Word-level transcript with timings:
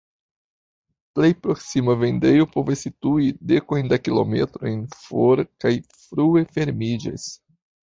Plej 1.19 1.29
proksima 1.47 1.97
vendejo 2.05 2.49
povas 2.57 2.83
situi 2.87 3.29
dekojn 3.53 3.95
da 3.95 4.03
kilometroj 4.09 4.75
for 5.05 5.47
kaj 5.53 5.79
frue 6.03 6.49
fermiĝas. 6.59 7.35